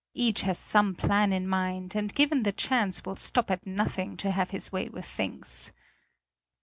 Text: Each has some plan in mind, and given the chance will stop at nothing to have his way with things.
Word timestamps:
Each 0.15 0.41
has 0.41 0.57
some 0.57 0.95
plan 0.95 1.31
in 1.31 1.47
mind, 1.47 1.93
and 1.95 2.11
given 2.15 2.41
the 2.41 2.51
chance 2.51 3.05
will 3.05 3.17
stop 3.17 3.51
at 3.51 3.67
nothing 3.67 4.17
to 4.17 4.31
have 4.31 4.49
his 4.49 4.71
way 4.71 4.89
with 4.89 5.05
things. 5.05 5.71